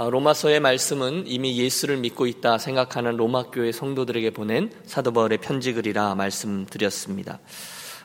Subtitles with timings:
[0.00, 6.14] 아, 로마서의 말씀은 이미 예수를 믿고 있다 생각하는 로마 교회 성도들에게 보낸 사도 바울의 편지글이라
[6.14, 7.40] 말씀드렸습니다.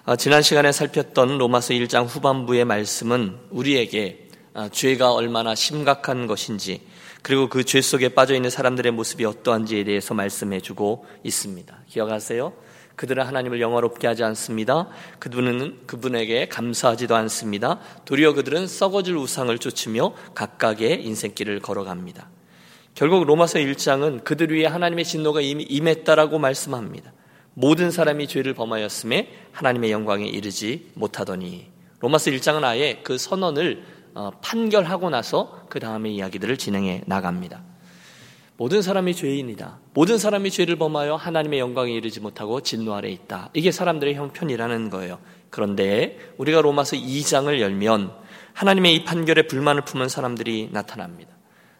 [0.03, 6.81] 아, 지난 시간에 살폈던 로마서 1장 후반부의 말씀은 우리에게 아, 죄가 얼마나 심각한 것인지
[7.21, 11.77] 그리고 그 죄 속에 빠져 있는 사람들의 모습이 어떠한지에 대해서 말씀해 주고 있습니다.
[11.89, 12.53] 기억하세요?
[12.95, 14.87] 그들은 하나님을 영화롭게 하지 않습니다.
[15.19, 17.79] 그분은 그분에게 감사하지도 않습니다.
[18.05, 22.29] 도리어 그들은 썩어질 우상을 쫓으며 각각의 인생길을 걸어갑니다.
[22.95, 27.11] 결국 로마서 1장은 그들 위에 하나님의 진노가 이미 임했다라고 말씀합니다.
[27.55, 33.83] 모든 사람이 죄를 범하였음에 하나님의 영광에 이르지 못하더니 로마서 1장은 아예 그 선언을
[34.15, 37.63] 어, 판결하고 나서 그 다음의 이야기들을 진행해 나갑니다.
[38.63, 39.79] 모든 사람이 죄인이다.
[39.93, 43.49] 모든 사람이 죄를 범하여 하나님의 영광에 이르지 못하고 진노 아래 있다.
[43.51, 45.19] 이게 사람들의 형편이라는 거예요.
[45.49, 48.13] 그런데 우리가 로마서 2장을 열면
[48.53, 51.33] 하나님의 이 판결에 불만을 품은 사람들이 나타납니다.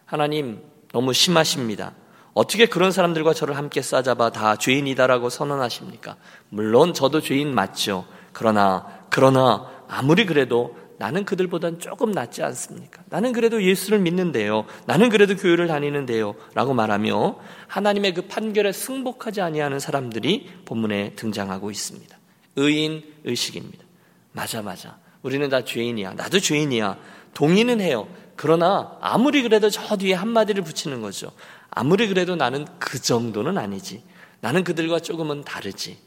[0.04, 0.60] 하나님
[0.92, 1.94] 너무 심하십니다.
[2.34, 6.16] 어떻게 그런 사람들과 저를 함께 싸잡아 다 죄인이다라고 선언하십니까?
[6.50, 8.04] 물론 저도 죄인 맞죠.
[8.34, 13.02] 그러나 그러나 아무리 그래도 나는 그들보단 조금 낫지 않습니까?
[13.10, 14.64] 나는 그래도 예수를 믿는데요.
[14.86, 16.34] 나는 그래도 교회를 다니는데요.
[16.54, 22.16] 라고 말하며 하나님의 그 판결에 승복하지 아니하는 사람들이 본문에 등장하고 있습니다.
[22.56, 23.84] 의인 의식입니다.
[24.32, 24.98] 맞아 맞아.
[25.22, 26.14] 우리는 다 죄인이야.
[26.14, 26.98] 나도 죄인이야.
[27.34, 28.06] 동의는 해요.
[28.36, 31.30] 그러나 아무리 그래도 저 뒤에 한마디를 붙이는 거죠.
[31.70, 34.02] 아무리 그래도 나는 그 정도는 아니지.
[34.40, 35.98] 나는 그들과 조금은 다르지.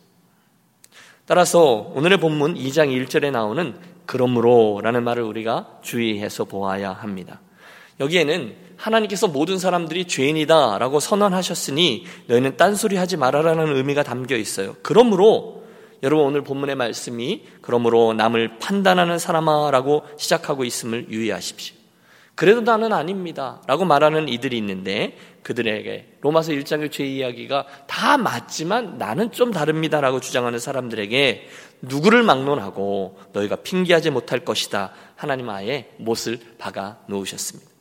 [1.25, 7.41] 따라서 오늘의 본문 2장 1절에 나오는 그러므로 라는 말을 우리가 주의해서 보아야 합니다.
[7.99, 14.75] 여기에는 하나님께서 모든 사람들이 죄인이다 라고 선언하셨으니 너희는 딴소리 하지 말아라는 의미가 담겨 있어요.
[14.81, 15.63] 그러므로
[16.03, 21.76] 여러분 오늘 본문의 말씀이 그러므로 남을 판단하는 사람아 라고 시작하고 있음을 유의하십시오.
[22.37, 23.63] 그래도 나는 아닙니다.
[23.65, 30.01] 라고 말하는 이들이 있는데 그들에게 로마서 1장의 죄 이야기가 다 맞지만 나는 좀 다릅니다.
[30.01, 31.49] 라고 주장하는 사람들에게
[31.81, 34.91] 누구를 막론하고 너희가 핑계하지 못할 것이다.
[35.15, 37.71] 하나님 아예 못을 박아 놓으셨습니다.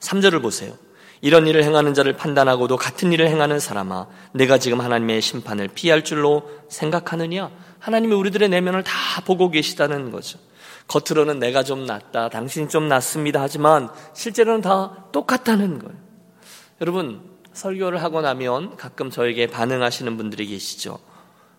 [0.00, 0.72] 3절을 보세요.
[1.20, 6.48] 이런 일을 행하는 자를 판단하고도 같은 일을 행하는 사람아, 내가 지금 하나님의 심판을 피할 줄로
[6.70, 7.50] 생각하느냐?
[7.78, 8.92] 하나님이 우리들의 내면을 다
[9.26, 10.38] 보고 계시다는 거죠.
[10.88, 15.96] 겉으로는 내가 좀 낫다, 당신이 좀 낫습니다 하지만 실제로는 다 똑같다는 거예요.
[16.80, 17.22] 여러분,
[17.52, 20.98] 설교를 하고 나면 가끔 저에게 반응하시는 분들이 계시죠.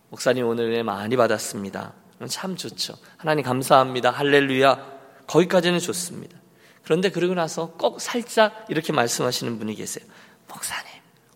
[0.10, 1.94] 목사님 오늘 은 많이 받았습니다.
[2.30, 2.94] 참 좋죠.
[3.18, 4.12] 하나님 감사합니다.
[4.12, 4.94] 할렐루야.
[5.28, 6.38] 거기까지는 좋습니다.
[6.84, 10.06] 그런데 그러고 나서 꼭 살짝 이렇게 말씀하시는 분이 계세요.
[10.48, 10.86] 목사님,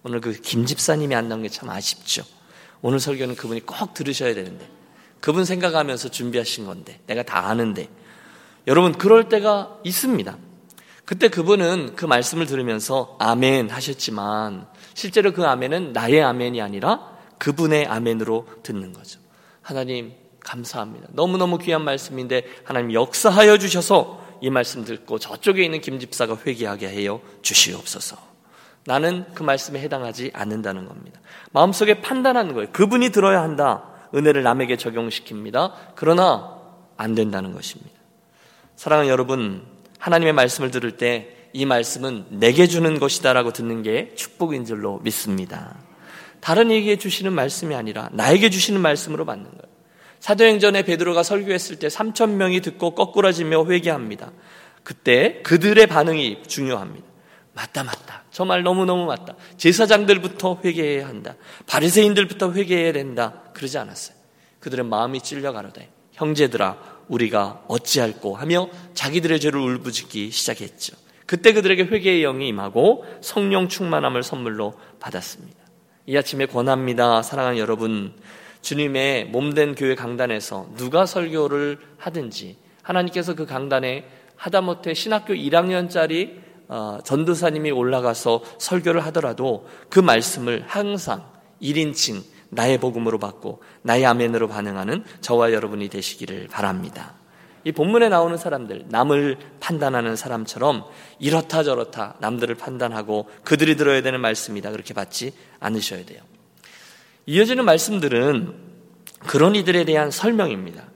[0.04, 2.24] 오늘 그 김 집사님이 안 나온 게 참 아쉽죠.
[2.82, 4.70] 오늘 설교는 그분이 꼭 들으셔야 되는데.
[5.20, 7.00] 그분 생각하면서 준비하신 건데.
[7.08, 7.90] 내가 다 아는데.
[8.68, 10.38] 여러분, 그럴 때가 있습니다.
[11.10, 18.46] 그때 그분은 그 말씀을 들으면서 아멘 하셨지만 실제로 그 아멘은 나의 아멘이 아니라 그분의 아멘으로
[18.62, 19.20] 듣는 거죠.
[19.64, 21.08] 하나님 감사합니다.
[21.14, 27.22] 너무너무 귀한 말씀인데 하나님 역사하여 주셔서 이 말씀 듣고 저쪽에 있는 김 집사가 회개하게 해요
[27.42, 28.16] 주시옵소서.
[28.86, 31.20] 나는 그 말씀에 해당하지 않는다는 겁니다.
[31.52, 32.70] 마음속에 판단하는 거예요.
[32.72, 33.84] 그분이 들어야 한다.
[34.14, 35.74] 은혜를 남에게 적용시킵니다.
[35.96, 36.58] 그러나
[36.98, 37.92] 안 된다는 것입니다.
[38.76, 39.66] 사랑하는 여러분,
[40.00, 45.78] 하나님의 말씀을 들을 때 이 말씀은 내게 주는 것이다라고 듣는 게 축복인 줄로 믿습니다.
[46.40, 49.64] 다른 얘기해 주시는 말씀이 아니라 나에게 주시는 말씀으로 받는 거예요.
[50.20, 54.32] 사도행전에 베드로가 설교했을 때 3천 명이 듣고 거꾸러지며 회개합니다.
[54.84, 57.08] 그때 그들의 반응이 중요합니다.
[57.60, 58.24] 맞다 맞다.
[58.32, 59.36] 저 말 너무너무 맞다.
[59.58, 61.36] 제사장들부터 회개해야 한다.
[61.68, 63.44] 바리새인들부터 회개해야 된다.
[63.54, 64.16] 그러지 않았어요.
[64.62, 66.78] 그들은 마음이 찔려 가로되 형제들아
[67.10, 70.96] 우리가 어찌할꼬 하며 자기들의 죄를 울부짖기 시작했죠.
[71.26, 75.60] 그때 그들에게 회개의 영이 임하고 성령 충만함을 선물로 받았습니다.
[76.08, 77.22] 이 아침에 권합니다.
[77.22, 78.14] 사랑하는 여러분.
[78.62, 84.06] 주님의 몸된 교회 강단에서 누가 설교를 하든지 하나님께서 그 강단에
[84.36, 86.49] 하다못해 신학교 1학년짜리 어,
[87.04, 91.24] 전도사님이 올라가서 설교를 하더라도 그 말씀을 항상
[91.62, 97.16] 1인칭 나의 복음으로 받고 나의 아멘으로 반응하는 저와 여러분이 되시기를 바랍니다.
[97.66, 100.86] 이 본문에 나오는 사람들, 남을 판단하는 사람처럼
[101.20, 104.72] 이렇다 저렇다 남들을 판단하고 그들이 들어야 되는 말씀이다.
[104.72, 106.22] 그렇게 받지 않으셔야 돼요.
[107.26, 108.56] 이어지는 말씀들은
[109.28, 110.89] 그런 이들에 대한 설명입니다.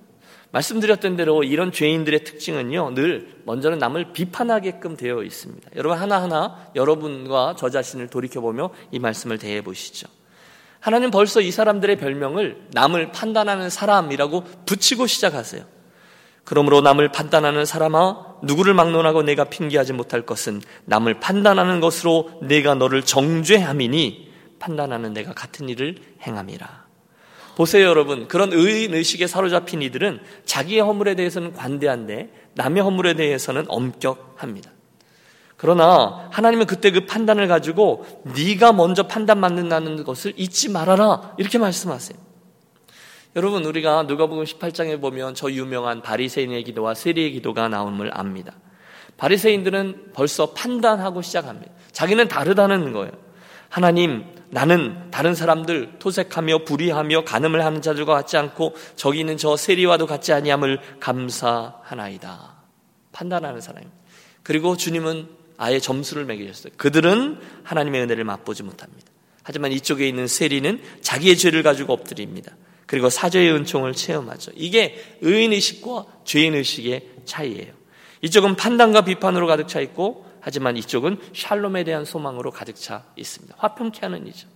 [0.53, 5.71] 말씀드렸던 대로 이런 죄인들의 특징은요, 늘 먼저는 남을 비판하게끔 되어 있습니다.
[5.75, 10.07] 여러분 하나하나 여러분과 저 자신을 돌이켜보며 이 말씀을 대해 보시죠.
[10.79, 15.63] 하나님 벌써 이 사람들의 별명을 남을 판단하는 사람이라고 붙이고 시작하세요.
[16.43, 23.01] 그러므로 남을 판단하는 사람아 누구를 막론하고 내가 핑계하지 못할 것은 남을 판단하는 것으로 내가 너를
[23.01, 26.82] 정죄함이니 판단하는 내가 같은 일을 행함이라.
[27.55, 28.27] 보세요, 여러분.
[28.27, 34.71] 그런 의인 의식에 사로잡힌 이들은 자기의 허물에 대해서는 관대한데 남의 허물에 대해서는 엄격합니다.
[35.57, 38.05] 그러나 하나님은 그때 그 판단을 가지고
[38.35, 42.17] 네가 먼저 판단 맞는다는 것을 잊지 말아라 이렇게 말씀하세요.
[43.35, 48.53] 여러분 우리가 누가복음 18장에 보면 저 유명한 바리새인의 기도와 세리의 기도가 나옴을 압니다.
[49.17, 51.71] 바리새인들은 벌써 판단하고 시작합니다.
[51.91, 53.11] 자기는 다르다는 거예요.
[53.69, 60.05] 하나님, 나는 다른 사람들 토색하며 불의하며 간음을 하는 자들과 같지 않고 저기 있는 저 세리와도
[60.05, 62.53] 같지 아니함을 감사하나이다.
[63.11, 63.83] 판단하는 사람.
[64.43, 65.27] 그리고 주님은
[65.57, 66.73] 아예 점수를 매기셨어요.
[66.77, 69.11] 그들은 하나님의 은혜를 맛보지 못합니다.
[69.41, 72.55] 하지만 이쪽에 있는 세리는 자기의 죄를 가지고 엎드립니다.
[72.85, 74.51] 그리고 사죄의 은총을 체험하죠.
[74.55, 77.73] 이게 의인의식과 죄인의식의 차이예요.
[78.21, 83.55] 이쪽은 판단과 비판으로 가득 차 있고, 하지만 이쪽은 샬롬에 대한 소망으로 가득 차 있습니다.
[83.57, 84.47] 화평케 하는 이죠.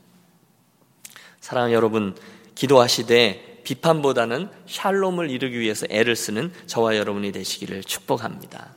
[1.39, 2.13] 사랑하는 여러분,
[2.55, 8.75] 기도하시되 비판보다는 샬롬을 이루기 위해서 애를 쓰는 저와 여러분이 되시기를 축복합니다.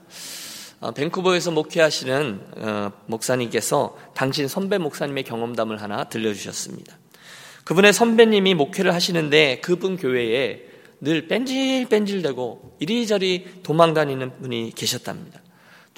[0.81, 6.97] 어, 밴쿠버에서 목회하시는 어, 목사님께서 당신 선배 목사님의 경험담을 하나 들려주셨습니다.
[7.65, 10.65] 그분의 선배님이 목회를 하시는데 그분 교회에
[11.01, 15.40] 늘 뺀질뺀질대고 이리저리 도망다니는 분이 계셨답니다.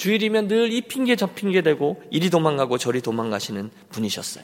[0.02, 4.42] 주일이면 늘 이 핑계 저 핑계 대고 이리 도망가고 저리 도망가시는 분이셨어요.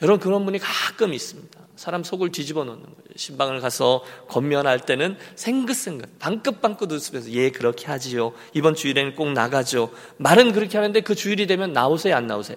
[0.00, 1.60] 여러분 그런 분이 가끔 있습니다.
[1.76, 2.96] 사람 속을 뒤집어 놓는 거예요.
[3.14, 8.32] 신방을 가서 건면할 때는 생긋생긋, 방긋방긋 웃으면서 예 그렇게 하지요.
[8.54, 9.90] 이번 주일에는 꼭 나가죠.
[10.16, 12.56] 말은 그렇게 하는데 그 주일이 되면 나오세요 안 나오세요?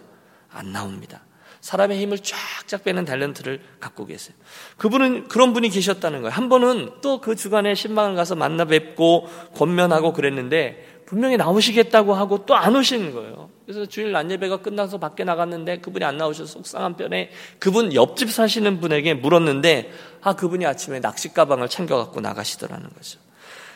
[0.49, 1.25] 안 나옵니다.
[1.59, 4.33] 사람의 힘을 쫙쫙 빼는 탤런트를 갖고 계세요.
[4.77, 6.33] 그분은 그런 분이 계셨다는 거예요.
[6.33, 12.53] 한 번은 또 그 주간에 신방을 가서 만나 뵙고 권면하고 그랬는데 분명히 나오시겠다고 하고 또
[12.53, 13.49] 안 오시는 거예요.
[13.65, 18.79] 그래서 주일 낮 예배가 끝나서 밖에 나갔는데 그분이 안 나오셔서 속상한 편에 그분 옆집 사시는
[18.79, 19.91] 분에게 물었는데
[20.21, 23.19] 아 그분이 아침에 낚시 가방을 챙겨 갖고 나가시더라는 거죠.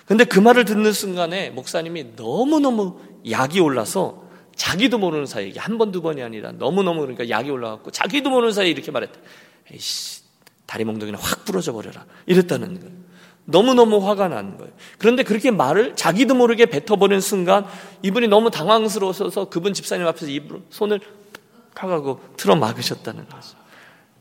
[0.05, 2.99] 근데 그 말을 듣는 순간에 목사님이 너무너무
[3.29, 4.21] 약이 올라서
[4.55, 8.69] 자기도 모르는 사이에 한 번 두 번이 아니라 너무너무 그러니까 약이 올라갖고 자기도 모르는 사이에
[8.69, 9.19] 이렇게 말했다.
[9.71, 10.21] 에이씨
[10.67, 12.05] 다리 몽둥이는 확 부러져 버려라.
[12.27, 13.02] 이랬다는 거예요.
[13.45, 14.71] 너무너무 화가 나는 거예요.
[14.97, 17.65] 그런데 그렇게 말을 자기도 모르게 뱉어버리는 순간
[18.01, 20.99] 이분이 너무 당황스러워서 그분 집사님 앞에서 입으로 손을
[21.73, 23.57] 탁하고 틀어 막으셨다는 거죠.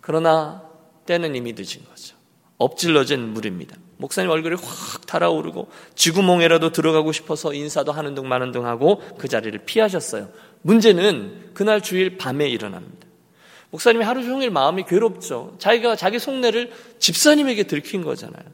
[0.00, 0.62] 그러나
[1.06, 2.16] 때는 이미 늦은 거죠.
[2.58, 3.76] 엎질러진 물입니다.
[3.96, 9.56] 목사님 얼굴이 확 달아오르고 쥐구멍에라도 들어가고 싶어서 인사도 하는 둥 마는 둥 하고 그 자리를
[9.64, 10.28] 피하셨어요.
[10.62, 13.06] 문제는 그날 주일 밤에 일어납니다.
[13.70, 15.54] 목사님이 하루 종일 마음이 괴롭죠.
[15.58, 18.44] 자기가 자기 속내를 집사님에게 들킨 거잖아요.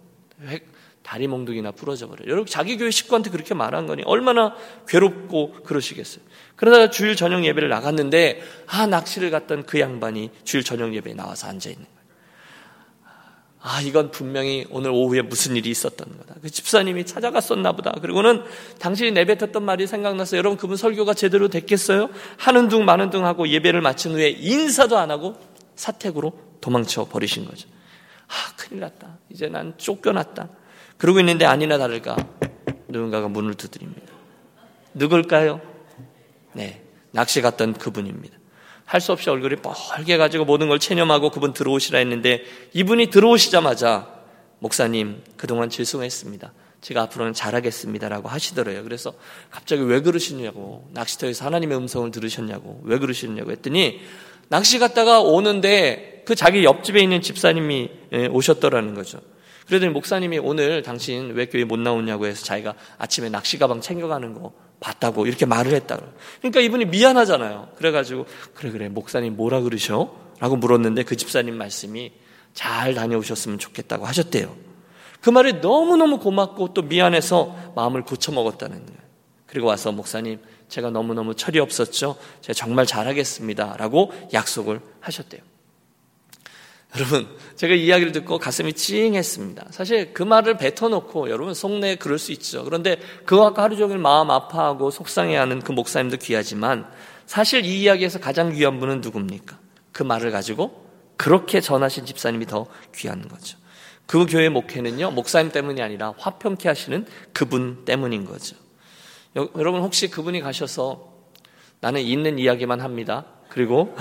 [1.03, 2.29] 다리 몽둥이나 부러져 버려요.
[2.29, 4.55] 여러분 자기 교회 식구한테 그렇게 말한 거니 얼마나
[4.87, 6.23] 괴롭고 그러시겠어요.
[6.55, 11.71] 그러다가 주일 저녁 예배를 나갔는데 아 낚시를 갔던 그 양반이 주일 저녁 예배에 나와서 앉아
[11.71, 11.99] 있는 거예요.
[13.61, 16.35] 아 이건 분명히 오늘 오후에 무슨 일이 있었던 거다.
[16.43, 17.93] 그 집사님이 찾아갔었나 보다.
[17.93, 18.45] 그리고는
[18.79, 22.11] 당신이 내뱉었던 말이 생각나서 여러분 그분 설교가 제대로 됐겠어요?
[22.37, 25.37] 하는 둥 마는 둥 하고 예배를 마친 후에 인사도 안 하고
[25.75, 27.69] 사택으로 도망쳐 버리신 거죠.
[28.29, 29.19] 아, 큰일 났다.
[29.31, 30.49] 이제 난 쫓겨났다.
[30.97, 32.17] 그러고 있는데 아니나 다를까
[32.89, 34.13] 누군가가 문을 두드립니다.
[34.95, 35.61] 누굴까요?
[36.53, 36.83] 네,
[37.13, 38.37] 낚시 갔던 그분입니다.
[38.85, 42.43] 할 수 없이 얼굴이 뻘게 가지고 모든 걸 체념하고 그분 들어오시라 했는데
[42.73, 44.09] 이분이 들어오시자마자
[44.61, 46.53] 목사님 그동안 죄송했습니다.
[46.81, 48.83] 제가 앞으로는 잘하겠습니다라고 하시더래요.
[48.85, 49.13] 그래서
[49.51, 54.01] 갑자기 왜 그러시냐고 낚시터에서 하나님의 음성을 들으셨냐고 왜 그러시냐고 했더니
[54.49, 59.21] 낚시 갔다가 오는데 그 자기 옆집에 있는 집사님이 예, 오셨더라는 거죠.
[59.67, 64.53] 그러더니 목사님이 오늘 당신 왜 교회 못 나오냐고 해서 자기가 아침에 낚시 가방 챙겨가는 거
[64.81, 65.99] 봤다고 이렇게 말을 했다.
[66.39, 67.71] 그러니까 이분이 미안하잖아요.
[67.77, 70.15] 그래가지고 그래 그래 목사님 뭐라 그러셔?
[70.41, 72.13] 라고 물었는데 그 집사님 말씀이
[72.55, 74.57] 잘 다녀오셨으면 좋겠다고 하셨대요.
[75.21, 78.99] 그 말이 너무너무 고맙고 또 미안해서 마음을 고쳐먹었다는 거예요.
[79.47, 82.17] 그리고 와서 목사님 제가 너무너무 철이 없었죠.
[82.41, 83.77] 제가 정말 잘하겠습니다.
[83.79, 85.41] 라고 약속을 하셨대요.
[86.97, 89.67] 여러분, 제가 이야기를 듣고 가슴이 찡했습니다.
[89.71, 92.65] 사실 그 말을 뱉어놓고 여러분 속내에 그럴 수 있죠.
[92.65, 92.97] 그런데
[93.27, 96.91] 갖고 하루 종일 마음 아파하고 속상해하는 그 목사님도 귀하지만
[97.27, 99.59] 사실 이 이야기에서 가장 귀한 분은 누굽니까?
[99.93, 100.87] 그 말을 가지고
[101.19, 103.59] 그렇게 전하신 집사님이 더 귀한 거죠.
[104.07, 108.57] 그 교회 목회는요, 목사님 때문이 아니라 화평케 하시는 그분 때문인 거죠.
[109.35, 111.13] 여러분 혹시 그분이 가셔서
[111.81, 113.27] 나는 있는 이야기만 합니다.
[113.49, 113.95] 그리고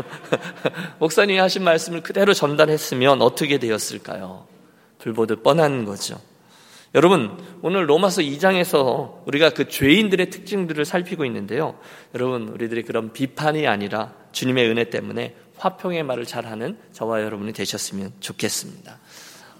[0.98, 4.46] 목사님이 하신 말씀을 그대로 전달했으면 어떻게 되었을까요?
[4.98, 6.20] 불보듯 뻔한 거죠.
[6.94, 11.78] 여러분, 오늘 로마서 2장에서 우리가 그 죄인들의 특징들을 살피고 있는데요.
[12.14, 18.98] 여러분, 우리들이 그런 비판이 아니라 주님의 은혜 때문에 화평의 말을 잘하는 저와 여러분이 되셨으면 좋겠습니다.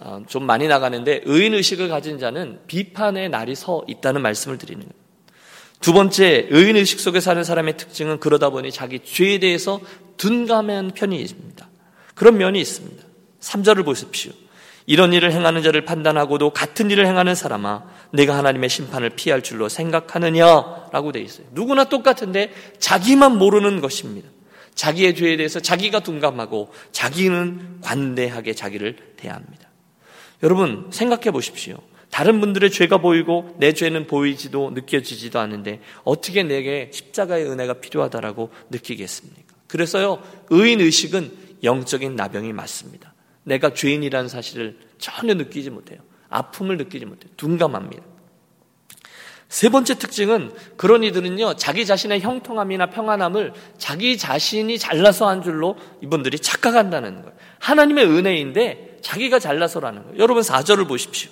[0.00, 4.97] 어, 좀 많이 나가는데 의인 의식을 가진 자는 비판의 날이 서 있다는 말씀을 드리는 거예요.
[5.80, 9.80] 두 번째, 의인 의식 속에 사는 사람의 특징은 그러다 보니 자기 죄에 대해서
[10.16, 11.68] 둔감한 편이 있습니다.
[12.14, 13.04] 그런 면이 있습니다.
[13.40, 14.32] 3절을 보십시오.
[14.86, 21.12] 이런 일을 행하는 자를 판단하고도 같은 일을 행하는 사람아 내가 하나님의 심판을 피할 줄로 생각하느냐라고
[21.12, 21.46] 돼 있어요.
[21.52, 24.28] 누구나 똑같은데 자기만 모르는 것입니다.
[24.74, 29.68] 자기의 죄에 대해서 자기가 둔감하고 자기는 관대하게 자기를 대합니다.
[30.42, 31.76] 여러분 생각해 보십시오.
[32.10, 39.54] 다른 분들의 죄가 보이고 내 죄는 보이지도 느껴지지도 않는데 어떻게 내게 십자가의 은혜가 필요하다라고 느끼겠습니까?
[39.66, 43.14] 그래서요 의인 의식은 영적인 나병이 맞습니다.
[43.44, 45.98] 내가 죄인이라는 사실을 전혀 느끼지 못해요.
[46.28, 47.30] 아픔을 느끼지 못해요.
[47.36, 48.02] 둔감합니다.
[49.48, 56.38] 세 번째 특징은 그런 이들은요, 자기 자신의 형통함이나 평안함을 자기 자신이 잘나서 한 줄로 이분들이
[56.38, 57.32] 착각한다는 거예요.
[57.58, 60.18] 하나님의 은혜인데 자기가 잘나서라는 거예요.
[60.18, 61.30] 여러분 4절을 보십시오.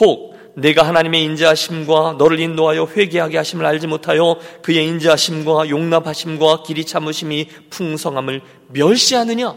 [0.00, 7.48] 혹 내가 하나님의 인자하심과 너를 인도하여 회개하게 하심을 알지 못하여 그의 인자하심과 용납하심과 길이 참으심이
[7.70, 9.56] 풍성함을 멸시하느냐?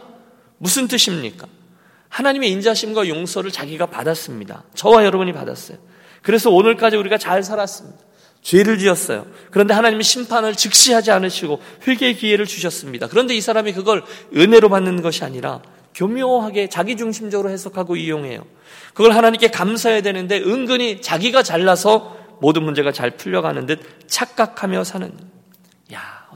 [0.57, 1.47] 무슨 뜻입니까?
[2.09, 4.63] 하나님의 인자심과 용서를 자기가 받았습니다.
[4.73, 5.77] 저와 여러분이 받았어요.
[6.23, 7.99] 그래서 오늘까지 우리가 잘 살았습니다.
[8.41, 9.27] 죄를 지었어요.
[9.51, 13.07] 그런데 하나님이 심판을 즉시하지 않으시고 회개의 기회를 주셨습니다.
[13.07, 14.03] 그런데 이 사람이 그걸
[14.35, 15.61] 은혜로 받는 것이 아니라
[15.97, 18.45] 교묘하게 자기중심적으로 해석하고 이용해요.
[18.93, 25.11] 그걸 하나님께 감사해야 되는데 은근히 자기가 잘나서 모든 문제가 잘 풀려가는 듯 착각하며 사는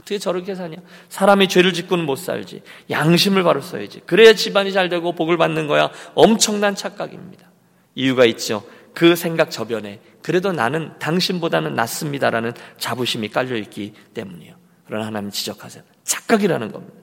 [0.01, 0.77] 어떻게 저렇게 사냐?
[1.09, 2.63] 사람이 죄를 짓고는 못 살지.
[2.89, 4.01] 양심을 바로 써야지.
[4.05, 5.91] 그래야 집안이 잘 되고 복을 받는 거야.
[6.15, 7.49] 엄청난 착각입니다.
[7.95, 8.63] 이유가 있죠.
[8.93, 14.55] 그 생각 저변에 그래도 나는 당신보다는 낫습니다라는 자부심이 깔려 있기 때문이에요.
[14.85, 15.83] 그러나 하나님 지적하세요.
[16.03, 16.95] 착각이라는 겁니다.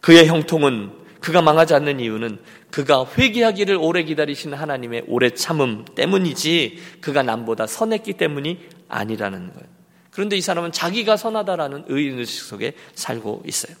[0.00, 2.38] 그의 형통은 그가 망하지 않는 이유는
[2.70, 8.58] 그가 회개하기를 오래 기다리시는 하나님의 오래 참음 때문이지 그가 남보다 선했기 때문이
[8.90, 9.66] 아니라는 거예요.
[10.10, 13.74] 그런데 이 사람은 자기가 선하다라는 의인의식 속에 살고 있어요.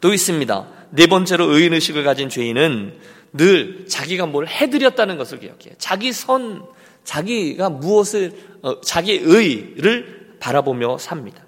[0.00, 0.66] 또 있습니다.
[0.90, 2.98] 네 번째로 의인의식을 가진 죄인은
[3.34, 5.74] 늘 자기가 뭘 해드렸다는 것을 기억해요.
[5.78, 6.64] 자기 선,
[7.04, 11.44] 자기가 무엇을, 어, 자기 의를 바라보며 삽니다.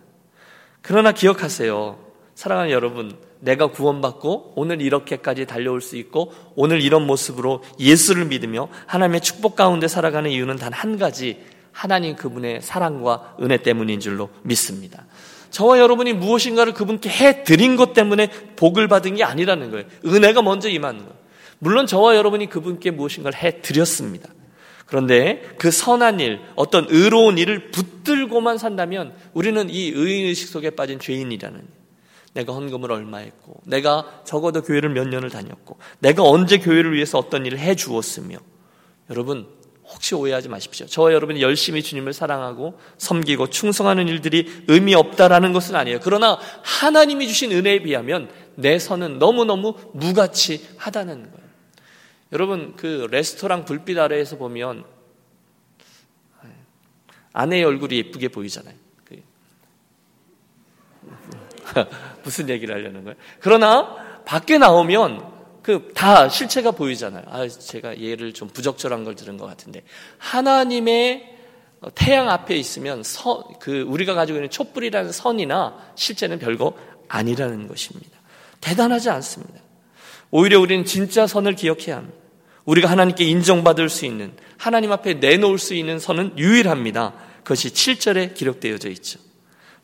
[0.83, 2.12] 그러나 기억하세요.
[2.43, 9.21] 사랑하는 여러분, 내가 구원받고 오늘 이렇게까지 달려올 수 있고 오늘 이런 모습으로 예수를 믿으며 하나님의
[9.21, 11.39] 축복 가운데 살아가는 이유는 단 한 가지
[11.71, 15.07] 하나님 그분의 사랑과 은혜 때문인 줄로 믿습니다.
[15.51, 19.87] 저와 여러분이 무엇인가를 그분께 해 드린 것 때문에 복을 받은 게 아니라는 거예요.
[20.05, 21.15] 은혜가 먼저 임하는 거예요.
[21.61, 24.29] 물론 저와 여러분이 그분께 무엇인가를 해 드렸습니다.
[24.87, 31.82] 그런데 그 선한 일, 어떤 의로운 일을 붙들고만 산다면 우리는 이 의인의식 속에 빠진 죄인이라는
[32.35, 37.45] 내가 헌금을 얼마 했고, 내가 적어도 교회를 몇 년을 다녔고, 내가 언제 교회를 위해서 어떤
[37.47, 38.39] 일을 해 주었으며,
[39.11, 39.47] 여러분,
[39.85, 40.87] 혹시 오해하지 마십시오.
[40.87, 46.01] 저와 여러분이 열심히 주님을 사랑하고 섬기고 충성하는 일들이 의미 없다라는 것은 아니에요.
[46.03, 51.49] 그러나 하나님이 주신 은혜에 비하면 내 선은 너무너무 무가치 하다는 거예요.
[52.33, 54.85] 여러분, 그 레스토랑 불빛 아래에서 보면
[57.35, 58.75] 아내의 얼굴이 예쁘게 보이잖아요.
[61.65, 61.85] 그
[62.25, 63.17] 무슨 얘기를 하려는 거예요?
[63.41, 67.23] 그러나 밖에 나오면 그 다 실체가 보이잖아요.
[67.29, 69.83] 아, 제가 예를 좀 부적절한 걸 들은 것 같은데
[70.19, 71.37] 하나님의
[71.95, 76.75] 태양 앞에 있으면 선, 그 우리가 가지고 있는 촛불이라는 선이나 실제는 별거
[77.09, 78.19] 아니라는 것입니다.
[78.61, 79.61] 대단하지 않습니다.
[80.31, 82.17] 오히려 우리는 진짜 선을 기억해야 합니다.
[82.65, 87.15] 우리가 하나님께 인정받을 수 있는 하나님 앞에 내놓을 수 있는 선은 유일합니다.
[87.43, 89.19] 그것이 7절에 기록되어져 있죠.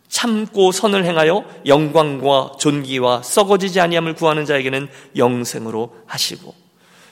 [0.08, 6.54] 참고 선을 행하여 영광과 존귀와 썩어지지 아니함을 구하는 자에게는 영생으로 하시고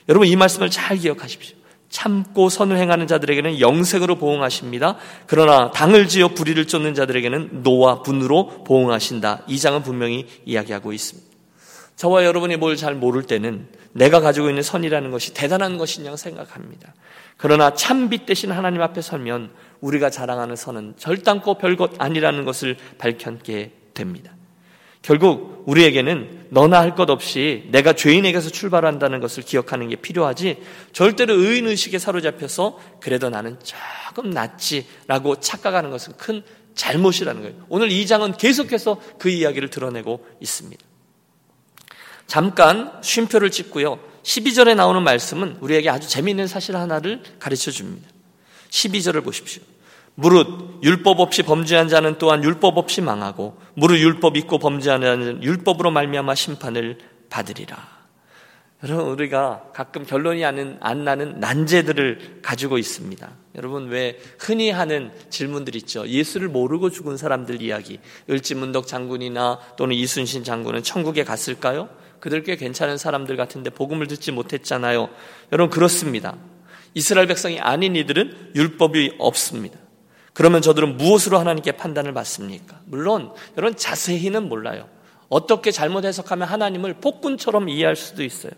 [0.09, 1.57] 여러분 이 말씀을 잘 기억하십시오.
[1.88, 4.97] 참고 선을 행하는 자들에게는 영생으로 보응하십니다.
[5.26, 9.45] 그러나 당을 지어 불의를 쫓는 자들에게는 노와 분으로 보응하신다.
[9.47, 11.26] 이 장은 분명히 이야기하고 있습니다.
[11.97, 16.93] 저와 여러분이 뭘 잘 모를 때는 내가 가지고 있는 선이라는 것이 대단한 것이냐고 생각합니다.
[17.38, 24.33] 그러나 참빛 대신 하나님 앞에 서면 우리가 자랑하는 선은 절단코 별것 아니라는 것을 밝혔게 됩니다.
[25.02, 31.99] 결국 우리에게는 너나 할 것 없이 내가 죄인에게서 출발한다는 것을 기억하는 게 필요하지 절대로 의인의식에
[31.99, 36.42] 사로잡혀서 그래도 나는 조금 낫지라고 착각하는 것은 큰
[36.75, 37.66] 잘못이라는 거예요.
[37.68, 40.85] 오늘 이 장은 계속해서 그 이야기를 드러내고 있습니다.
[42.26, 44.00] 잠깐 쉼표를 찍고요.
[44.25, 48.09] 12절에 나오는 말씀은 우리에게 아주 재미있는 사실 하나를 가르쳐 줍니다.
[48.70, 49.62] 12절을 보십시오.
[50.14, 55.90] 무릇 율법 없이 범죄한 자는 또한 율법 없이 망하고 무릇 율법 있고 범죄하는 자는 율법으로
[55.90, 57.96] 말미암아 심판을 받으리라.
[58.82, 63.30] 여러분 우리가 가끔 결론이 안, 안 나는 난제들을 가지고 있습니다.
[63.56, 66.06] 여러분 왜 흔히 하는 질문들 있죠.
[66.06, 68.00] 예수를 모르고 죽은 사람들 이야기.
[68.28, 71.88] 을지문덕 장군이나 또는 이순신 장군은 천국에 갔을까요?
[72.20, 75.08] 그들 꽤 괜찮은 사람들 같은데 복음을 듣지 못했잖아요.
[75.52, 76.37] 여러분 그렇습니다.
[76.97, 79.79] 이스라엘 백성이 아닌 이들은 율법이 없습니다.
[80.33, 82.81] 그러면 저들은 무엇으로 하나님께 판단을 받습니까?
[82.87, 84.88] 물론 여러분 자세히는 몰라요.
[85.29, 88.53] 어떻게 잘못 해석하면 하나님을 폭군처럼 이해할 수도 있어요.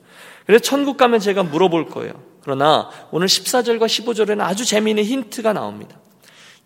[0.47, 2.13] 그래서 천국 가면 제가 물어볼 거예요.
[2.41, 5.99] 그러나 오늘 14절과 15절에는 아주 재미있는 힌트가 나옵니다.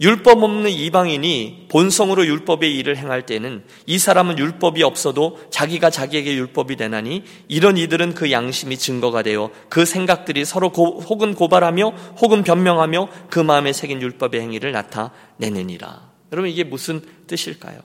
[0.03, 6.75] 율법 없는 이방인이 본성으로 율법의 일을 행할 때는 이 사람은 율법이 없어도 자기가 자기에게 율법이
[6.75, 11.91] 되나니 이런 이들은 그 양심이 증거가 되어 그 생각들이 서로 고, 혹은 고발하며
[12.21, 16.11] 혹은 변명하며 그 마음에 새긴 율법의 행위를 나타내느니라.
[16.33, 17.79] 여러분 이게 무슨 뜻일까요?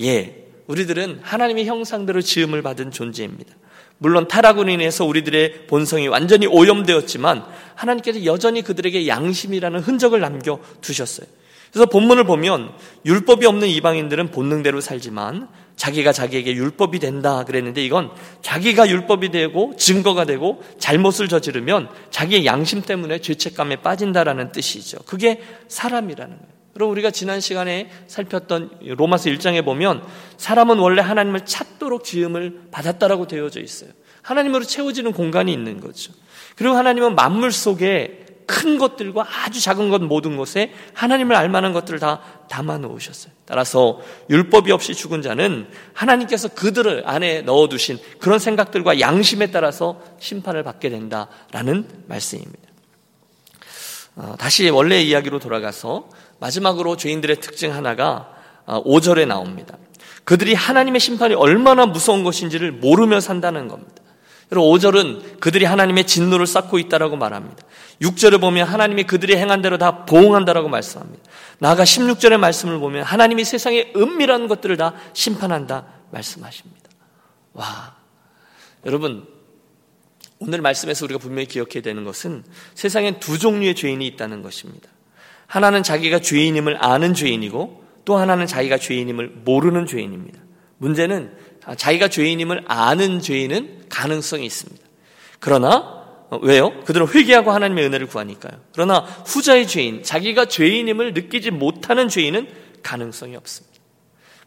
[0.00, 3.54] 예, 우리들은 하나님의 형상대로 지음을 받은 존재입니다.
[3.98, 11.26] 물론 타락으로 인해서 우리들의 본성이 완전히 오염되었지만 하나님께서 여전히 그들에게 양심이라는 흔적을 남겨 두셨어요.
[11.72, 12.70] 그래서 본문을 보면
[13.04, 18.10] 율법이 없는 이방인들은 본능대로 살지만 자기가 자기에게 율법이 된다 그랬는데 이건
[18.42, 24.98] 자기가 율법이 되고 증거가 되고 잘못을 저지르면 자기의 양심 때문에 죄책감에 빠진다라는 뜻이죠.
[25.04, 26.53] 그게 사람이라는 거예요.
[26.76, 30.02] 여러분 우리가 지난 시간에 살폈던 로마서 1장에 보면
[30.36, 33.90] 사람은 원래 하나님을 찾도록 지음을 받았다라고 되어져 있어요.
[34.22, 36.12] 하나님으로 채워지는 공간이 있는 거죠.
[36.56, 41.98] 그리고 하나님은 만물 속에 큰 것들과 아주 작은 것 모든 것에 하나님을 알 만한 것들을
[41.98, 43.32] 다 담아 놓으셨어요.
[43.46, 50.62] 따라서 율법이 없이 죽은 자는 하나님께서 그들을 안에 넣어 두신 그런 생각들과 양심에 따라서 심판을
[50.62, 52.64] 받게 된다라는 말씀입니다.
[54.16, 56.08] 어, 다시 원래 이야기로 돌아가서
[56.40, 58.34] 마지막으로 죄인들의 특징 하나가
[58.66, 59.76] 5절에 어, 나옵니다.
[60.24, 64.02] 그들이 하나님의 심판이 얼마나 무서운 것인지를 모르며 산다는 겁니다.
[64.52, 67.62] 여러분 5절은 그들이 하나님의 진노를 쌓고 있다라고 말합니다.
[68.00, 71.22] 6절을 보면 하나님이 그들이 행한 대로 다 보응한다라고 말씀합니다.
[71.58, 76.90] 나아가 16절의 말씀을 보면 하나님이 세상의 은밀한 것들을 다 심판한다 말씀하십니다.
[77.52, 77.96] 와.
[78.86, 79.26] 여러분
[80.38, 82.44] 오늘 말씀에서 우리가 분명히 기억해야 되는 것은
[82.74, 84.88] 세상엔 두 종류의 죄인이 있다는 것입니다.
[85.54, 90.40] 하나는 자기가 죄인임을 아는 죄인이고 또 하나는 자기가 죄인임을 모르는 죄인입니다.
[90.78, 91.30] 문제는
[91.76, 94.84] 자기가 죄인임을 아는 죄인은 가능성이 있습니다.
[95.38, 96.72] 그러나 어, 왜요?
[96.86, 98.58] 그들은 회개하고 하나님의 은혜를 구하니까요.
[98.72, 102.48] 그러나 후자의 죄인, 자기가 죄인임을 느끼지 못하는 죄인은
[102.82, 103.78] 가능성이 없습니다.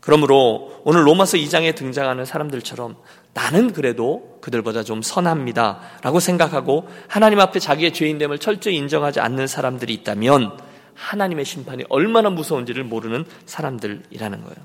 [0.02, 2.98] 그러므로 오늘 로마서 2장에 등장하는 사람들처럼
[3.34, 5.80] 나는 그래도 그들보다 좀 선합니다.
[6.02, 10.68] 라고 생각하고 하나님 앞에 자기의 죄인됨을 철저히 인정하지 않는 사람들이 있다면
[10.98, 14.58] 하나님의 심판이 얼마나 무서운지를 모르는 사람들이라는 거예요.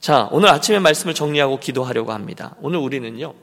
[0.00, 2.56] 자, 오늘 아침에 말씀을 정리하고 기도하려고 합니다.
[2.60, 3.34] 오늘 우리는요,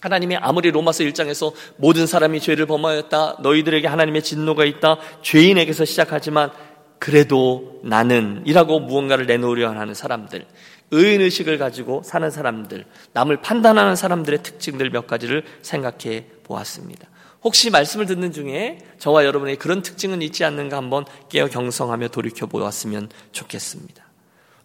[0.00, 6.50] 하나님이 아무리 로마서 1장에서 모든 사람이 죄를 범하였다, 너희들에게 하나님의 진노가 있다, 죄인에게서 시작하지만
[6.98, 10.46] 그래도 나는 이라고 무언가를 내놓으려 하는 사람들,
[10.90, 17.08] 의인의식을 가지고 사는 사람들, 남을 판단하는 사람들의 특징들 몇 가지를 생각해 보았습니다.
[17.42, 23.08] 혹시 말씀을 듣는 중에 저와 여러분의 그런 특징은 있지 않는가 한번 깨어 경성하며 돌이켜 보았으면
[23.32, 24.04] 좋겠습니다.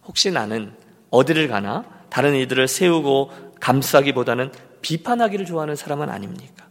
[0.04, 0.72] 혹시 나는
[1.10, 6.66] 어디를 가나 다른 이들을 세우고 감싸기보다는 비판하기를 좋아하는 사람은 아닙니까?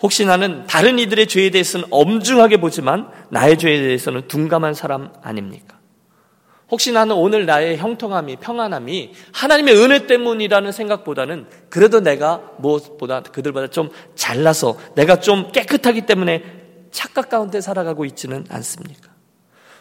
[0.00, 5.78] 혹시 나는 다른 이들의 죄에 대해서는 엄중하게 보지만 나의 죄에 대해서는 둔감한 사람 아닙니까?
[6.72, 13.90] 혹시 나는 오늘 나의 형통함이, 평안함이 하나님의 은혜 때문이라는 생각보다는 그래도 내가 무엇보다 그들보다 좀
[14.14, 16.42] 잘나서 내가 좀 깨끗하기 때문에
[16.90, 19.10] 착각 가운데 살아가고 있지는 않습니까?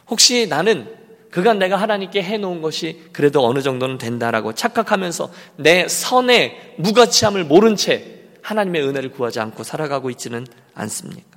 [0.09, 0.93] 혹시 나는
[1.31, 8.19] 그간 내가 하나님께 해놓은 것이 그래도 어느 정도는 된다라고 착각하면서 내 선의 무가치함을 모른 채
[8.41, 11.30] 하나님의 은혜를 구하지 않고 살아가고 있지는 않습니까?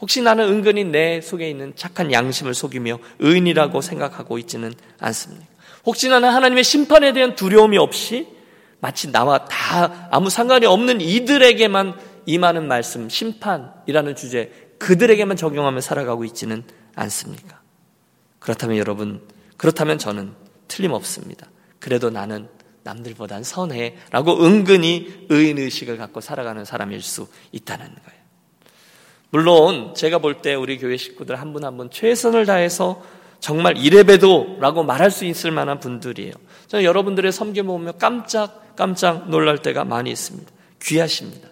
[0.00, 5.46] 혹시 나는 은근히 내 속에 있는 착한 양심을 속이며 의인이라고 생각하고 있지는 않습니까?
[5.84, 8.28] 혹시 나는 하나님의 심판에 대한 두려움이 없이
[8.80, 11.94] 마치 나와 다 아무 상관이 없는 이들에게만
[12.26, 17.60] 임하는 말씀, 심판이라는 주제, 그들에게만 적용하며 살아가고 있지는 않습니까?
[18.38, 19.22] 그렇다면 여러분,
[19.56, 20.34] 그렇다면 저는
[20.68, 21.48] 틀림없습니다.
[21.78, 22.48] 그래도 나는
[22.82, 23.96] 남들보단 선해.
[24.10, 28.25] 라고 은근히 의인의식을 갖고 살아가는 사람일 수 있다는 거예요.
[29.30, 33.02] 물론 제가 볼 때 우리 교회 식구들 한 분 한 분 최선을 다해서
[33.40, 36.32] 정말 이래봬도라고 말할 수 있을 만한 분들이에요.
[36.68, 40.50] 저는 여러분들의 섬김을 보면 깜짝 깜짝 놀랄 때가 많이 있습니다.
[40.82, 41.48] 귀하십니다.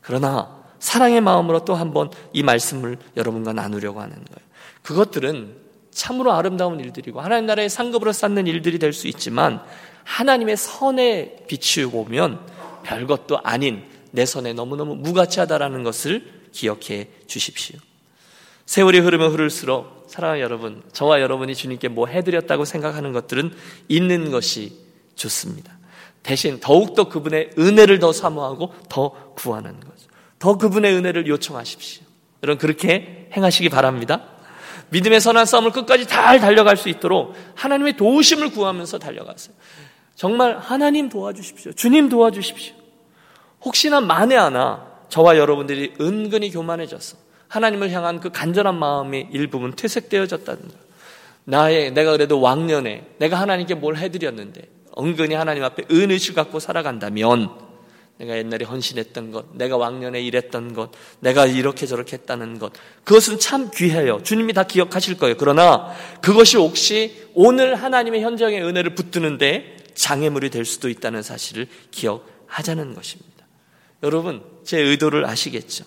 [0.00, 4.48] 그러나 사랑의 마음으로 또 한번 이 말씀을 여러분과 나누려고 하는 거예요.
[4.82, 5.56] 그것들은
[5.92, 9.62] 참으로 아름다운 일들이고 하나님 나라의 상급으로 쌓는 일들이 될 수 있지만
[10.04, 12.40] 하나님의 선에 비추어 보면
[12.82, 17.78] 별것도 아닌 내 선에 너무너무 무가치하다라는 것을 기억해 주십시오.
[18.66, 23.54] 세월이 흐르면 흐를수록 사랑하는 여러분, 저와 여러분이 주님께 뭐 해드렸다고 생각하는 것들은
[23.88, 24.78] 있는 것이
[25.16, 25.78] 좋습니다.
[26.22, 30.06] 대신 더욱더 그분의 은혜를 더 사모하고 더 구하는 거죠.
[30.38, 32.04] 더 그분의 은혜를 요청하십시오.
[32.42, 34.28] 여러분, 그렇게 행하시기 바랍니다.
[34.90, 39.54] 믿음의 선한 싸움을 끝까지 잘 달려갈 수 있도록 하나님의 도우심을 구하면서 달려가세요.
[40.14, 41.72] 정말 하나님 도와주십시오.
[41.72, 42.74] 주님 도와주십시오.
[43.62, 47.18] 혹시나 만에 하나 저와 여러분들이 은근히 교만해졌어.
[47.48, 50.74] 하나님을 향한 그 간절한 마음의 일부분 퇴색되어졌다는 거.
[51.44, 54.62] 나의 내가 그래도 왕년에 내가 하나님께 뭘 해드렸는데
[54.98, 57.50] 은근히 하나님 앞에 은의식 갖고 살아간다면
[58.16, 62.72] 내가 옛날에 헌신했던 것, 내가 왕년에 일했던 것, 내가 이렇게 저렇게 했다는 것,
[63.04, 64.22] 그것은 참 귀해요.
[64.22, 65.34] 주님이 다 기억하실 거예요.
[65.36, 73.31] 그러나 그것이 혹시 오늘 하나님의 현장의 은혜를 붙드는데 장애물이 될 수도 있다는 사실을 기억하자는 것입니다.
[74.02, 75.84] 여러분, 제 의도를 아시겠죠?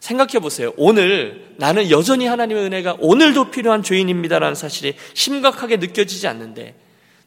[0.00, 0.72] 생각해 보세요.
[0.76, 6.74] 오늘 나는 여전히 하나님의 은혜가 오늘도 필요한 죄인입니다라는 사실이 심각하게 느껴지지 않는데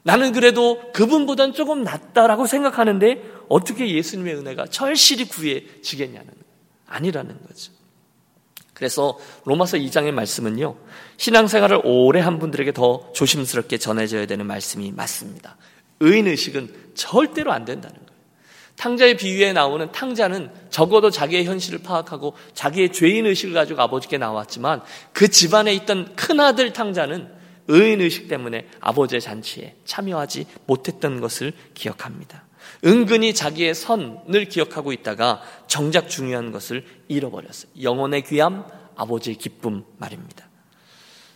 [0.02, 6.30] 나는 그래도 그분보단 조금 낫다라고 생각하는데 어떻게 예수님의 은혜가 절실히 구해지겠냐는
[6.88, 7.72] 아니라는 거죠.
[8.74, 10.76] 그래서 로마서 2장의 말씀은요.
[11.17, 15.58] 신앙생활을 오래 한 분들에게 더 조심스럽게 전해져야 되는 말씀이 맞습니다.
[16.00, 18.12] 의인 의식은 절대로 안 된다는 거예요.
[18.78, 24.82] 탕자의 비유에 나오는 탕자는 적어도 자기의 현실을 파악하고 자기의 죄인 의식을 가지고 아버지께 나왔지만
[25.14, 32.44] 그 집안에 있던 큰아들 탕자는 의인 의식 때문에 아버지의 잔치에 참여하지 못했던 것을 기억합니다.
[32.86, 37.72] 은근히 자기의 선을 기억하고 있다가 정작 중요한 것을 잃어버렸어요.
[37.82, 40.50] 영혼의 귀함, 아버지의 기쁨 말입니다.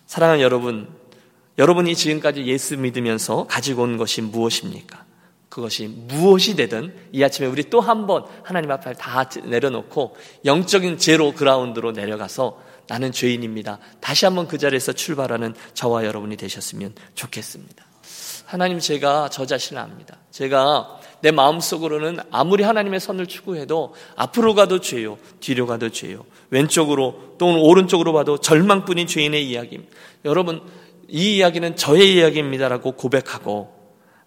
[0.06, 0.90] 사랑하는 여러분,
[1.58, 5.06] 여러분이 지금까지 예수 믿으면서 가지고 온 것이 무엇입니까?
[5.50, 11.34] 그것이 무엇이 되든 이 아침에 우리 또 한 번 하나님 앞에 다 내려놓고 영적인 제로
[11.34, 13.80] 그라운드로 내려가서 나는 죄인입니다.
[14.00, 17.86] 다시 한번 그 자리에서 출발하는 저와 여러분이 되셨으면 좋겠습니다.
[18.46, 20.18] 하나님 제가 저 자신을 압니다.
[20.32, 26.26] 제가 내 마음속으로는 아무리 하나님의 선을 추구해도 앞으로 가도 죄요, 뒤로 가도 죄요.
[26.50, 29.94] 왼쪽으로 또는 오른쪽으로 봐도 절망뿐인 죄인의 이야기입니다.
[30.24, 30.62] 여러분
[31.10, 33.77] 이 이야기는 저의 이야기입니다라고 고백하고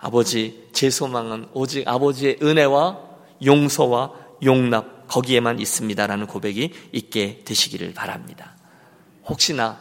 [0.01, 2.99] 아버지 제 소망은 오직 아버지의 은혜와
[3.45, 8.57] 용서와 용납 거기에만 있습니다라는 고백이 있게 되시기를 바랍니다.
[9.27, 9.79] 혹시나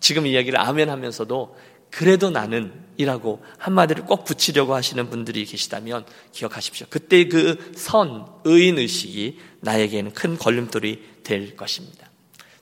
[0.00, 1.56] 지금 이야기를 아멘 하면서도
[1.90, 6.86] 그래도 나는 이라고 한마디를 꼭 붙이려고 하시는 분들이 계시다면 기억하십시오.
[6.90, 12.10] 그때 그 선, 의인 의식이 나에게는 큰 걸림돌이 될 것입니다.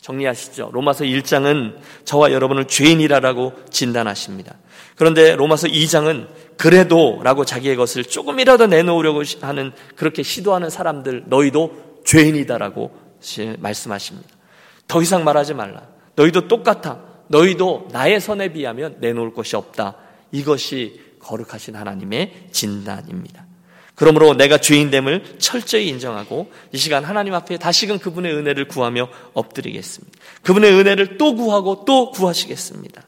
[0.01, 0.71] 정리하시죠.
[0.73, 4.57] 로마서 1장은 저와 여러분을 죄인이라라고 진단하십니다.
[4.97, 12.91] 그런데 로마서 2장은 그래도 라고 자기의 것을 조금이라도 내놓으려고 하는 그렇게 시도하는 사람들 너희도 죄인이다라고
[13.59, 14.29] 말씀하십니다.
[14.89, 15.83] 더 이상 말하지 말라.
[16.17, 17.01] 너희도 똑같아.
[17.29, 19.97] 너희도 나의 선에 비하면 내놓을 것이 없다.
[20.33, 23.47] 이것이 거룩하신 하나님의 진단입니다.
[23.95, 30.19] 그러므로 내가 죄인됨을 철저히 인정하고 이 시간 하나님 앞에 다시금 그분의 은혜를 구하며 엎드리겠습니다.
[30.43, 33.03] 그분의 은혜를 또 구하고 또 구하시겠습니다.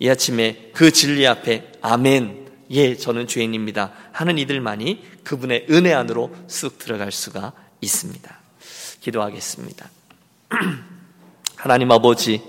[0.00, 3.92] 이 아침에 그 진리 앞에 아멘, 예, 저는 죄인입니다.
[4.12, 8.38] 하는 이들만이 그분의 은혜 안으로 쑥 들어갈 수가 있습니다.
[9.00, 9.88] 기도하겠습니다.
[11.56, 12.42] 하나님 아버지,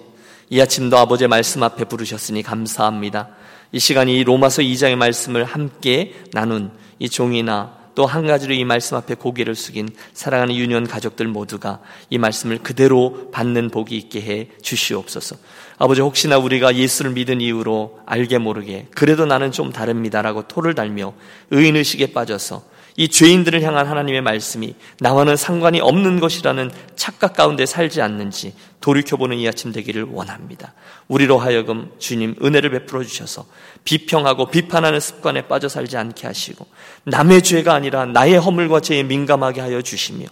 [0.50, 3.30] 이 아침도 아버지의 말씀 앞에 부르셨으니 감사합니다.
[3.72, 8.96] 이 시간이 이 로마서 2장의 말씀을 함께 나눈 이 종이나 또 한 가지로 이 말씀
[8.96, 15.36] 앞에 고개를 숙인 사랑하는 유년 가족들 모두가 이 말씀을 그대로 받는 복이 있게 해 주시옵소서.
[15.78, 21.12] 아버지 혹시나 우리가 예수를 믿은 이후로 알게 모르게 그래도 나는 좀 다릅니다라고 토를 달며
[21.52, 22.64] 의인의식에 빠져서
[22.96, 29.48] 이 죄인들을 향한 하나님의 말씀이 나와는 상관이 없는 것이라는 착각 가운데 살지 않는지 돌이켜보는 이
[29.48, 30.74] 아침 되기를 원합니다.
[31.08, 33.46] 우리로 하여금 주님 은혜를 베풀어 주셔서
[33.84, 36.68] 비평하고 비판하는 습관에 빠져 살지 않게 하시고
[37.04, 40.28] 남의 죄가 아니라 나의 허물과 죄에 민감하게 하여 주시며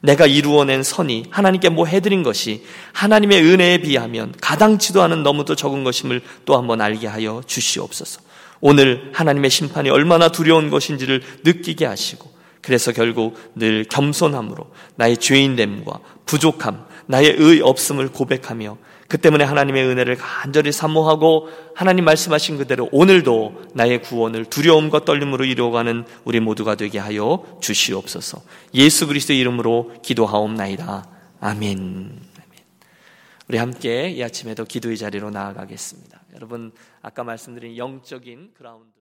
[0.00, 6.22] 내가 이루어낸 선이 하나님께 뭐 해드린 것이 하나님의 은혜에 비하면 가당치도 않은 너무도 적은 것임을
[6.44, 8.20] 또 한번 알게 하여 주시옵소서.
[8.60, 14.66] 오늘 하나님의 심판이 얼마나 두려운 것인지를 느끼게 하시고 그래서 결국 늘 겸손함으로
[14.96, 18.76] 나의 죄인됨과 부족함, 나의 의 없음을 고백하며
[19.08, 26.04] 그 때문에 하나님의 은혜를 간절히 사모하고 하나님 말씀하신 그대로 오늘도 나의 구원을 두려움과 떨림으로 이루어가는
[26.24, 28.42] 우리 모두가 되게 하여 주시옵소서.
[28.74, 31.06] 예수 그리스도의 이름으로 기도하옵나이다.
[31.40, 32.20] 아멘.
[33.48, 36.17] 우리 함께 이 아침에도 기도의 자리로 나아가겠습니다.
[36.38, 36.70] 여러분
[37.02, 38.96] 아까 말씀드린 영적인 그라운드